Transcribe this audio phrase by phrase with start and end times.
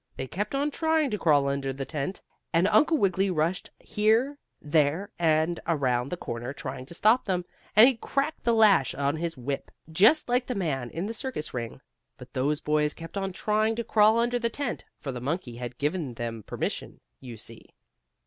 [0.15, 5.11] They kept on trying to crawl under the tent, and Uncle Wiggily rushed here, there
[5.19, 9.37] and around the corner trying to stop them, and he cracked the lash on his
[9.37, 11.81] whip, just like the man in the circus ring.
[12.17, 15.77] But those boys kept on trying to crawl under the tent, for the monkey had
[15.77, 17.69] given them permission, you see.